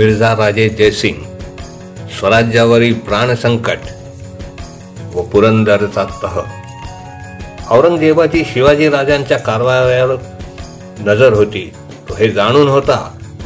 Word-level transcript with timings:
मिर्झा 0.00 0.32
राजे 0.38 0.68
जयसिंग 0.68 1.16
स्वराज्यावरील 2.18 2.92
प्राणसंकट 2.98 3.78
व 5.14 5.22
पुरंदरचा 5.22 6.04
तह 6.22 6.38
औरंगजेबाची 7.76 8.42
शिवाजी 8.52 8.88
राजांच्या 8.88 9.38
कारवायावर 9.38 10.14
नजर 11.06 11.32
होती. 11.32 11.60
तो 12.08 12.14
हे 12.18 12.28
जाणून 12.30 12.68
होता 12.68 12.96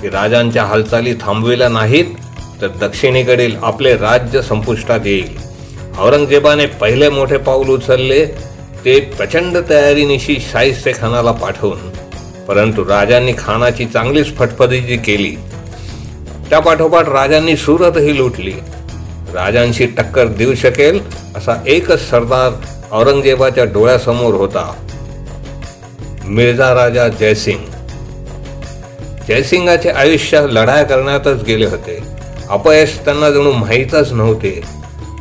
की 0.03 0.09
राजांच्या 0.09 0.64
हालचाली 0.64 1.14
थांबविल्या 1.14 1.68
नाहीत 1.68 2.14
तर 2.61 2.68
दक्षिणेकडील 2.80 3.57
आपले 3.62 3.96
राज्य 3.96 4.43
संपुष्टात 4.43 5.07
येईल. 5.07 5.36
औरंगजेबाने 5.98 6.66
पहिले 6.82 7.09
मोठे 7.09 7.39
पाऊल 7.39 7.71
उचलले 7.71 8.25
ते 8.85 8.99
प्रचंड 9.16 9.58
तयारीनिशी 9.71 10.36
शाहिस्ते 10.52 10.93
खानाला 10.93 11.32
पाठवून 11.32 11.91
परंतु 12.49 12.85
राजांनी 12.85 13.32
खानाची 13.39 13.86
चांगलीच 13.86 14.35
फटफटीची 14.36 14.96
केली. 14.96 15.35
त्या 16.50 16.61
पाठोपाठ 16.61 17.08
राजांनी 17.08 17.57
सुरतही 17.57 18.16
लुटली. 18.16 18.52
राजांशी 19.35 19.86
टक्कर 19.86 20.26
देऊ 20.26 20.54
शकेल 20.54 21.00
असा 21.36 21.62
एकच 21.66 22.11
सरदार 22.11 22.52
औरंगजेबाच्या 22.93 23.64
डोळ्यासमोर 23.64 24.35
होता. 24.35 24.75
मिर्झा 26.25 26.75
राजा 26.75 27.08
जयसिंग. 27.08 27.58
जयसिंगाचे 29.29 29.90
आयुष्य 29.90 30.46
लढाया 30.50 30.85
करण्यातच 30.85 31.43
गेले 31.43 31.66
होते. 31.66 31.99
अपयश 32.48 32.98
त्यांना 33.05 33.30
जणू 33.30 33.52
माहीतच 33.52 34.12
नव्हते. 34.12 34.62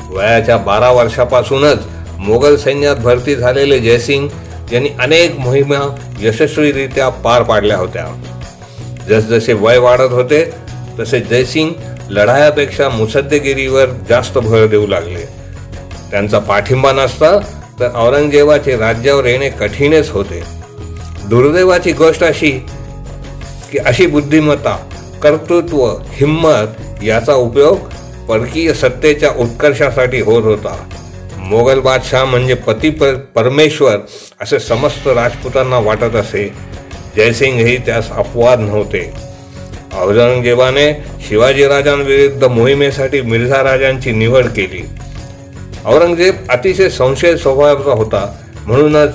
वयाच्या 0.09 0.58
बारा 0.58 0.92
वर्षापासूनच 0.92 1.80
मोगल 2.20 2.55
सैन्यात 2.55 2.95
भरती 2.95 3.36
झालेले 3.36 3.80
जयसिंग 3.80 4.28
यांनी 4.73 4.89
अनेक 5.00 5.39
मोहिमा 5.39 5.95
यशस्वीरित्या 6.20 7.09
पार 7.09 7.44
पाडल्या 7.44 7.78
होत्या. 7.78 8.08
जसजसे 9.09 9.53
वय 9.53 9.78
वाढत 9.78 10.11
होते 10.11 10.52
तसे 10.99 11.19
जयसिंग 11.19 11.69
लढायापेक्षा 12.09 12.89
मुसद्देगिरीवर 12.89 13.86
जास्त 14.09 14.38
भर 14.38 14.67
देऊ 14.67 14.88
लागले. 14.88 15.23
त्यांचा 16.11 16.39
पाठिंबा 16.39 16.91
नसता 16.91 17.39
तर 17.80 17.89
औरंगजेबाचे 17.95 18.77
राज्यावर 18.77 19.25
येणे 19.25 19.49
कठीणच 19.49 20.09
होते. 20.09 20.44
दुर्दैवाची 21.30 21.91
गोष्ट 21.91 22.23
अशी 22.23 22.52
की 23.71 23.77
अशी 23.77 24.05
बुद्धिमत्ता 24.05 24.75
कर्तृत्व 25.23 25.89
हिंमत 26.09 27.03
याचा 27.03 27.33
उपयोग 27.33 27.77
परकीय 28.27 28.73
सत्तेच्या 28.73 29.30
उत्कर्षासाठी 29.30 30.21
होत 30.21 30.44
होता. 30.44 30.89
मोगल 31.38 31.80
बादशाह 31.80 32.25
म्हणजे 32.25 32.53
पती 32.53 32.89
पर 32.89 33.14
परमेश्वर 33.16 33.97
असे 34.41 34.59
समस्त 34.59 35.08
राजपुतांना 35.08 35.77
वाटत 35.77 36.16
असे. 36.16 36.53
जयसिंग 37.16 37.58
हे 37.58 37.77
त्यास 37.77 38.11
अपवाद 38.11 38.59
नव्हते. 38.59 39.33
औरंगजेबाने 40.02 41.03
शिवाजीराजांविरुद्ध 41.27 42.44
मोहिमेसाठी 42.44 43.22
मिर्झा 43.22 43.63
राजांची 43.63 44.11
निवड 44.11 44.45
केली. 44.45 44.86
औरंगजेब 45.86 46.36
अतिशय 46.49 46.89
संशय 46.89 47.38
स्वभावाचा 47.38 47.91
होता. 47.91 48.36
म्हणूनच 48.66 49.09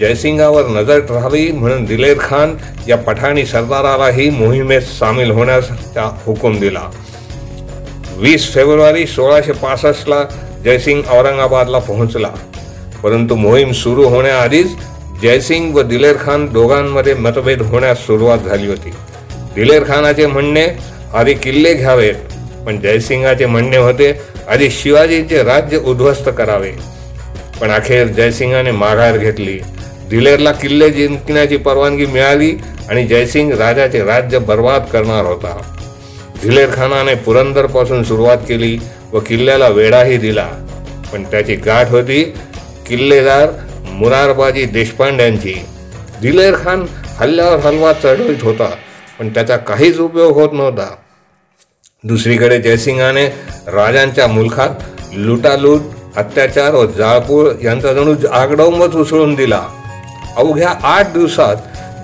जयसिंगावर 0.00 0.66
नजर 0.66 0.98
राहावी 1.10 1.52
म्हणून 1.52 1.84
दिलेर 1.84 2.18
खान 2.20 2.54
या 2.88 2.96
पठाणी 2.96 3.46
सरदारालाही 3.46 4.30
मोहिमेत 4.30 4.80
सामील 4.80 5.30
होण्याचा 5.30 6.18
हुकूम 6.26 6.58
दिला. 6.58 6.90
वीस 8.16 8.54
फेब्रुवारी 8.54 9.06
सोळाशे 9.06 9.52
पासष्टला 9.52 10.24
जयसिंग 10.64 11.02
औरंगाबादला 11.10 11.78
पोहोचला. 11.78 12.28
परंतु 13.02 13.34
मोहीम 13.34 13.72
सुरू 13.72 14.08
होण्याआधीच 14.08 14.66
जयसिंग 15.22 15.74
व 15.74 15.82
दिलेर 15.82 16.16
खान 16.20 16.46
दोघांमध्ये 16.46 17.14
मतभेद 17.14 17.62
होण्यास 17.62 17.98
सुरुवात 17.98 18.38
झाली 18.38 18.66
होती. 18.66 18.90
दिलेर 19.54 19.84
खानाचे 19.88 20.26
म्हणणे 20.26 20.66
आधी 21.14 21.34
किल्ले 21.34 21.74
घ्यावेत 21.74 22.14
पण 22.66 22.80
जयसिंगाचे 22.80 23.46
म्हणणे 23.46 23.76
होते 23.76 24.20
आधी 24.48 24.70
शिवाजीचे 24.70 25.42
राज्य 25.42 25.78
उद्ध्वस्त 25.78 26.28
करावे. 26.38 26.72
पण 27.60 27.70
अखेर 27.70 28.06
जयसिंगाने 28.06 28.70
माघार 28.70 29.16
घेतली. 29.16 29.58
दिलेरला 30.10 30.52
किल्ले 30.52 30.90
जिंकण्याची 30.90 31.56
परवानगी 31.56 32.06
मिळाली 32.06 32.52
आणि 32.88 33.06
जयसिंग 33.06 33.52
राजाचे 33.52 34.04
राज्य 34.04 34.38
बर्बाद 34.38 34.84
करणार 34.92 35.24
होता. 35.24 35.60
दिलेर 36.42 36.68
खानाने 36.74 37.14
पुरंदरपासून 37.14 38.02
सुरुवात 38.02 38.38
केली 38.48 38.78
व 39.12 39.20
किल्ल्याला 39.20 39.68
वेढाही 39.68 40.16
दिला. 40.16 40.48
पण 41.12 41.22
त्याची 41.22 41.54
गाठ 41.54 41.90
होती 41.90 42.22
किल्लेदार 42.88 43.48
मुरारबाजी 43.90 44.64
देशपांड्यांची. 44.64 45.54
दिलेर 46.22 46.54
खान 46.64 46.86
हल्ल्यावर 47.18 47.58
हलवा 47.58 47.92
चढवीत 47.92 48.42
होता. 48.42 48.70
पण 49.20 49.28
त्याचा 49.28 49.56
काहीच 49.56 49.98
उपयोग 49.98 50.32
होत 50.32 50.48
नव्हता. 50.52 50.94
दुसरीकडे 52.04 52.58
जयसिंगाने 52.58 53.26
राजांच्या 53.66 54.26
मुलखात 54.26 54.70
लुटालूट 55.12 55.80
अत्याचार 56.16 56.74
व 56.74 56.86
जाळपूळ 56.86 57.50
यांचा 57.62 57.92
जणू 57.92 58.14
आगडोंबच 58.32 58.94
उसळून 58.94 59.34
दिला. 59.34 59.66
अवघ्या 60.36 60.74
आठ 60.82 61.12
दिवसात 61.12 61.56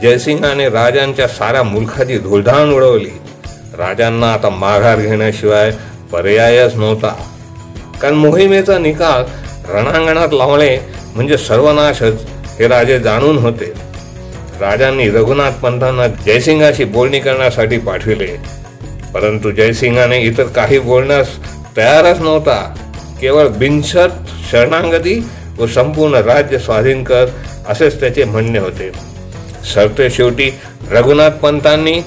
जयसिंगाने 0.02 0.68
राजांच्या 0.68 1.28
साऱ्या 1.28 1.62
मुलखाची 1.62 2.18
धुळधाण 2.18 2.72
उडवली. 2.72 3.10
राजांना 3.78 4.32
आता 4.32 4.48
माघार 4.48 4.98
घेण्याशिवाय 4.98 5.72
पर्यायच 6.12 6.74
नव्हता. 6.74 7.14
कारण 8.00 8.14
मोहिमेचा 8.14 8.78
निकाल 8.78 9.24
रणांगणात 9.72 10.28
लावणे 10.32 10.78
म्हणजे 11.14 11.36
सर्वनाशच 11.36 12.26
हे 12.58 12.68
राजे 12.68 12.98
जाणून 12.98 13.38
होते. 13.38 13.85
राजांनी 14.60 15.08
रघुनाथ 15.10 15.52
पंतांना 15.52 16.06
जयसिंगाशी 16.06 16.84
बोलणी 16.84 17.20
करण्यासाठी 17.20 17.78
पाठविले. 17.78 18.26
परंतु 19.14 19.50
जयसिंगाने 19.50 20.18
इतर 20.18 20.42
काही 20.42 20.78
बोलण्यास 20.78 21.28
तयारच 21.76 22.18
नव्हता. 22.18 22.74
केवळ 23.20 23.48
बिनशर्त 23.48 24.12
शरणांगती 24.50 25.28
व 25.58 25.66
संपूर्ण 25.66 26.14
राज्य 26.14 26.58
स्वाधीन 26.58 27.04
कर 27.04 27.26
असेच 27.68 28.00
त्याचे 28.00 28.24
म्हणणे 28.24 28.58
होते. 28.58 28.92
सरते 29.74 30.10
शेवटी 30.10 30.50
रघुनाथ 30.90 31.30
पंतांनी 31.30 31.98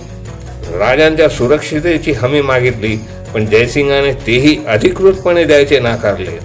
राजांच्या 0.74 1.30
सुरक्षितेची 1.30 2.12
हमी 2.12 2.42
मागितली 2.42 2.98
पण 3.34 3.46
जयसिंगाने 3.46 4.14
तेही 4.14 4.58
अधिकृतपणे 4.68 5.44
द्यायचे 5.44 5.80
नाकारले. 5.80 6.40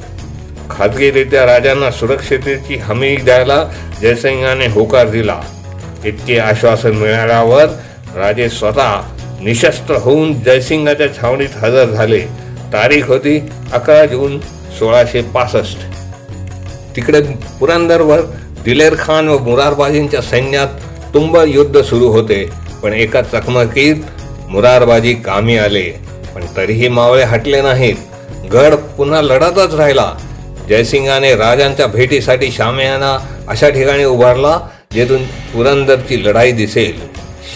खाजगीरित्या 0.71 1.47
राजांना 1.47 1.91
सुरक्षितेची 1.91 2.77
हमी 2.77 3.17
द्यायला 3.17 3.65
जयसिंगाने 4.03 4.67
होकार 4.67 5.09
दिला. 5.09 5.41
इतके 6.05 6.39
आश्वासन 6.39 6.91
मिळाल्यावर 6.91 7.67
राजे 8.17 8.49
स्वतः 8.49 9.01
निशस्त्र 9.41 9.95
होऊन 9.95 10.33
जयसिंगाच्या 10.41 11.07
छावणीत 11.15 11.57
हजर 11.57 11.91
झाले. 11.91 12.21
तारीख 12.73 13.09
होती 13.09 13.39
अकरा 13.73 14.07
जून 14.07 14.39
सोळाशे 14.79 15.23
पासष्ट. 15.23 15.79
तिकडे 16.97 17.21
पुरंदरवर 17.61 18.21
दिलेर 18.65 18.95
खान 18.99 19.29
व 19.29 19.39
मुरारबाजींच्या 19.39 20.21
सैन्यात 20.21 20.69
तुंब 21.15 21.37
युद्ध 21.47 21.81
सुरू 21.81 22.09
होते 22.09 22.51
पण 22.83 22.93
एका 22.93 23.23
चकमकीत 23.23 23.95
मुरारबाजी 24.49 25.15
कामी 25.15 25.59
आले. 25.59 25.85
पण 26.35 26.45
तरीही 26.57 26.89
मावळे 26.89 27.23
हटले 27.23 27.63
नाहीत. 27.63 27.95
गड 28.53 28.75
पुन्हा 28.97 29.23
लढतच 29.23 29.75
राहिला. 29.75 30.13
जयसिंगाने 30.69 31.35
राजांच्या 31.37 31.87
भेटीसाठी 31.87 32.51
शामियाना 32.51 33.17
अशा 33.49 33.69
ठिकाणी 33.69 34.05
उभारला 34.05 34.59
जेथून 34.95 35.25
पुरंदरची 35.25 36.25
लढाई 36.25 36.53
दिसेल. 36.53 36.99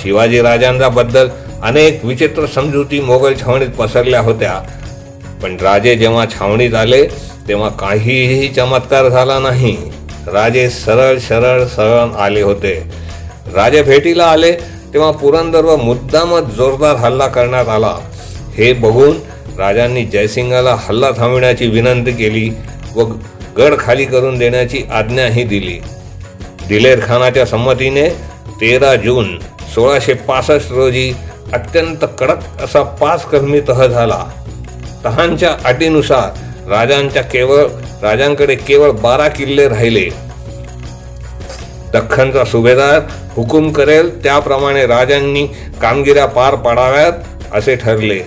शिवाजी 0.03 0.43
राजांबद्दल 0.43 1.29
अनेक 1.63 2.05
विचित्र 2.05 2.47
समजुती 2.47 3.01
मोगल 3.01 3.35
छावणीत 3.41 3.69
पसरल्या 3.69 4.21
होत्या. 4.21 4.61
पण 5.43 5.57
राजे 5.61 5.97
जेव्हा 5.97 6.25
छावणीत 6.27 6.75
आले 6.75 7.07
तेव्हा 7.49 7.69
काहीही 7.69 8.49
चमत्कार 8.49 9.09
झाला 9.09 9.39
नाही. 9.39 9.77
राजे 10.27 10.71
सरळ 10.71 11.19
सरळ 11.19 11.65
सरळ 11.65 12.21
आले 12.21 12.43
होते. 12.43 12.83
राजे 13.55 13.83
भेटीला 13.83 14.25
आले 14.25 14.53
तेव्हा 14.95 15.11
पुरंदर 15.11 15.77
मुद्दामच 15.77 16.43
जोरदार 16.43 16.97
हल्ला 16.97 17.27
करण्यात 17.27 17.69
आला. 17.69 17.97
हे 18.55 18.73
बघून 18.73 19.17
राजांनी 19.59 20.05
जयसिंगाला 20.05 20.77
हल्ला 20.79 21.11
थांबविण्याची 21.11 21.67
विनंती 21.67 22.13
केली 22.13 22.51
व 22.95 23.05
गड 23.59 23.79
खाली 23.79 24.05
करून 24.05 24.39
देण्याची 24.39 24.83
आज्ञाही 24.93 25.45
दिली. 25.45 25.79
दिलेर 26.69 27.01
खानाच्या 27.07 27.47
संमतीने 27.47 28.09
तेरा 28.61 28.97
जून 28.97 29.39
सोळाशे 29.75 30.15
पासष्ट 30.15 30.73
रोजी 30.73 31.13
अत्यंत 31.53 32.05
कडक 32.19 32.63
असा 32.63 32.83
पाच 32.83 33.25
कर्मी 33.25 33.61
तह 33.69 33.87
झाला. 33.87 34.25
तहांच्या 35.05 35.57
अटीनुसार 35.65 36.71
राजांच्या 36.71 37.23
केवळ 37.23 37.65
राजांकडे 38.03 38.55
केवळ 38.55 38.91
बारा 38.91 39.29
किल्ले 39.29 39.69
राहिले. 39.69 40.09
दख्खनचा 41.93 42.45
सुभेदार 42.45 43.01
हुकूम 43.37 43.73
करेल 43.73 44.23
त्याप्रमाणे 44.23 44.87
राजांनी 44.87 45.47
कामगिऱ्या 45.83 46.27
पार 46.27 46.55
पाडाव्यात 46.55 47.13
असे 47.53 47.77
ठरले. 47.77 48.21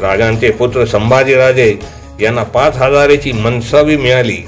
राजांचे 0.00 0.50
पुत्र 0.50 0.84
संभाजीराजे 0.84 1.76
यांना 2.20 2.42
पाच 2.42 2.76
हजारेची 2.76 3.32
मनसावी 3.32 3.96
मिळाली. 3.96 4.38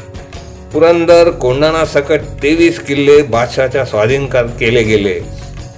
पुरंदर 0.73 1.31
कोंढाणा 1.31 1.85
सकट 1.85 2.21
तेवीस 2.43 2.79
किल्ले 2.79 3.23
बादशाच्या 3.23 3.85
स्वाधीन 3.85 4.27
केले 4.27 4.83
गेले. 4.83 5.21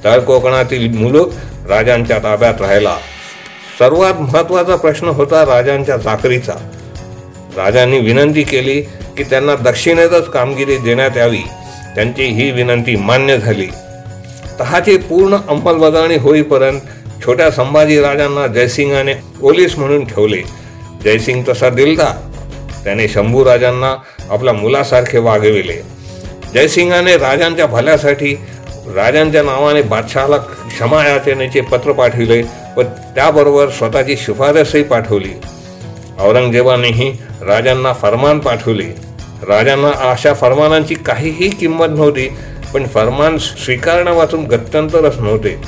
तर 0.04 0.18
कोकणातील 0.18 0.96
मुलूक 0.98 1.32
राजांच्या 1.68 2.18
ताब्यात 2.18 2.54
राहिला. 2.60 2.96
सर्वात 3.78 4.14
महत्त्वाचा 4.14 4.76
प्रश्न 4.76 5.08
होता 5.08 5.44
राजांच्या 5.46 5.96
चाकरीचा 5.96 6.52
राजांनी 7.56 7.98
विनंती 7.98 8.42
केली 8.42 8.80
की 9.16 9.22
त्यांना 9.22 9.54
दक्षिणेतच 9.54 10.30
कामगिरी 10.30 10.76
देण्यात 10.76 11.16
यावी. 11.16 11.42
त्यांची 11.94 12.24
ही 12.24 12.50
विनंती 12.50 12.96
मान्य 12.96 13.38
झाली. 13.38 13.66
तहाची 14.60 14.96
पूर्ण 14.96 15.36
अंमलबजावणी 15.48 16.16
होईपर्यंत 16.16 16.80
छोट्या 17.26 17.50
संभाजी 17.50 18.00
राजांना 18.00 18.46
जयसिंगाने 18.46 19.14
पोलीस 19.14 19.78
म्हणून 19.78 20.04
ठेवले. 20.04 20.42
जयसिंग 21.04 21.42
तसा 21.48 21.68
दिलदार. 21.68 22.33
त्याने 22.84 23.08
शंभू 23.08 23.44
राजांना 23.44 23.96
आपल्या 24.30 24.52
मुलासारखे 24.52 25.18
वागविले. 25.18 25.82
जयसिंगाने 26.54 27.16
राजांच्या 27.16 27.66
भल्यासाठी 27.66 28.38
राजांच्या 28.94 29.42
नावाने 29.42 29.82
बादशहाला 29.82 30.36
क्षमा 30.36 31.06
याचनेचे 31.06 31.60
पत्र 31.60 31.92
पाठविले 31.92 32.42
व 32.76 32.82
त्याबरोबर 32.82 33.68
स्वतःची 33.68 34.16
शिफारसही 34.16 34.82
पाठवली. 34.82 35.32
औरंगजेबानेही 36.18 37.16
राजांना 37.42 37.92
फरमान 37.92 38.38
पाठवले. 38.38 38.86
राजांना 39.48 40.10
अशा 40.10 40.34
फरमानांची 40.34 40.94
काहीही 40.94 41.48
किंमत 41.48 41.86
नव्हती 41.90 42.28
पण 42.74 42.86
फरमान 42.86 43.38
स्वीकारण्यापासून 43.38 44.44
गत्यंतरच 44.44 45.18
नव्हते. 45.18 45.62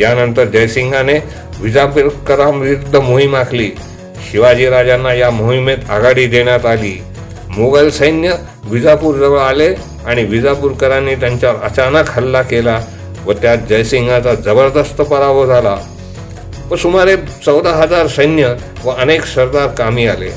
यानंतर 0.00 0.44
जयसिंगाने 0.44 1.18
विजापूरकरांविरुद्ध 1.60 2.96
मोहीम 2.96 3.36
आखली. 3.36 3.70
शिवाजी 4.30 4.68
राजांना 4.68 5.14
या 5.14 5.30
मोहिमेत 5.30 5.78
आघाडी 5.90 6.26
देण्यात 6.26 6.66
आली. 6.66 7.02
मुघल 7.48 7.90
सैन्य 7.90 8.34
विजापूरजवळ 8.64 9.38
आले 9.38 9.74
आणि 10.06 10.24
विजापूरकरांनी 10.24 11.14
त्यांच्यावर 11.14 11.62
अचानक 11.62 12.04
हल्ला 12.08 12.42
केला 12.42 12.80
व 13.26 13.32
त्यात 13.32 13.58
जयसिंगाचा 13.68 14.34
जबरदस्त 14.34 15.00
पराभव 15.00 15.46
झाला. 15.46 15.78
व 16.70 16.76
सुमारे 16.76 17.16
चौदा 17.16 17.70
हजार 17.70 18.06
सैन्य 18.06 18.54
व 18.84 18.90
अनेक 18.90 19.24
सरदार 19.24 19.66
कामी 19.66 20.06
आले. 20.06 20.30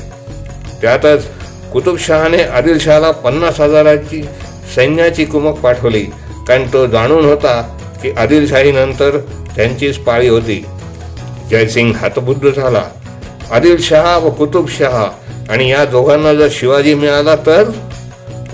त्यातच 0.82 1.24
कुतुबशहाने 1.72 2.42
आदिलशहाला 2.42 3.10
पन्नास 3.10 3.60
हजाराची 3.60 4.22
सैन्याची 4.74 5.24
कुमक 5.24 5.58
पाठवली. 5.58 6.06
कारण 6.48 6.64
तो 6.72 6.86
जाणून 6.86 7.24
होता 7.24 7.78
की 8.02 8.10
आदिलशाहीनंतर 8.10 9.18
त्यांचीच 9.56 9.98
पाळी 9.98 10.28
होती. 10.28 10.66
जयसिंग 11.50 11.92
हातबुद्ध 11.94 12.50
झाला. 12.50 12.82
आदिलशहा 13.52 14.16
व 14.16 14.30
कुतुबशहा 14.30 15.10
आणि 15.50 15.70
या 15.70 15.84
दोघांना 15.84 16.34
जर 16.34 16.48
शिवाजी 16.50 16.94
मिळाला 16.94 17.36
तर 17.36 17.62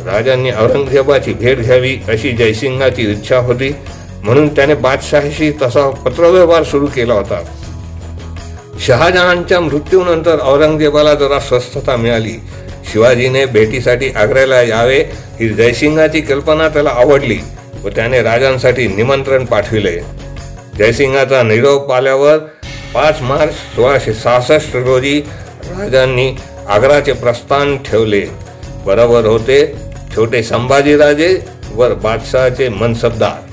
राजांनी 0.07 0.51
औरंगजेबाची 0.51 1.33
भेट 1.33 1.59
घ्यावी 1.59 1.97
अशी 2.09 2.31
जयसिंगाची 2.31 3.03
इच्छा 3.03 3.37
होती. 3.37 3.75
म्हणून 4.23 4.49
त्याने 4.49 4.75
बादशाहीशी 4.75 5.51
तसा 5.63 5.91
पत्रव्यवहार 5.91 6.63
सुरू 6.63 6.87
केला 6.87 7.15
होता. 7.15 7.43
शहाजहानच्या 8.87 9.61
मृत्यूनंतर 9.61 10.39
औरंगजेबाला 10.43 11.15
जरा 11.15 11.41
स्वस्थता 11.41 11.97
मिळाली. 11.97 12.35
शिवाजीने 12.93 13.47
भेटीसाठी 13.47 14.11
आग्र्याला 14.17 14.63
यावे 14.63 14.99
ही 15.41 15.49
जयसिंगाची 15.49 16.21
कल्पना 16.21 16.69
त्याला 16.69 16.91
आवडली 16.91 17.39
व 17.85 17.89
त्याने 17.89 18.23
राजांसाठी 18.23 18.87
निमंत्रण 18.87 19.45
पाठविले. 19.45 20.01
जयसिंगाचा 20.79 21.43
निरोप 21.43 21.93
आल्यावर 21.93 22.39
पाच 22.95 23.21
मार्च 23.23 23.55
सोळाशे 23.75 24.13
सहासष्ट 24.15 24.77
रोजी 24.77 25.21
राजांनी 25.71 26.35
आग्राचे 26.69 27.13
प्रस्थान 27.13 27.77
ठेवले. 27.77 28.21
बरोबर 28.87 29.27
होते 29.27 29.61
छोटे 30.15 30.43
संभाजीराजे 30.43 31.39
वर 31.73 31.95
बादशहाचे 31.95 32.69
मनसबदार. 32.69 33.48